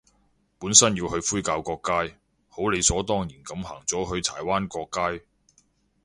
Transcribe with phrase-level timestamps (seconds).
[0.57, 1.75] 本身要去灰窰角
[2.07, 2.17] 街，
[2.49, 4.85] 好理所當然噉行咗去柴灣角
[5.19, 5.23] 街